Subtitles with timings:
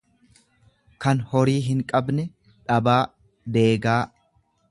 [1.05, 2.27] kan horii hinqabne,
[2.71, 2.99] dhabaa,
[3.59, 4.01] deegaa.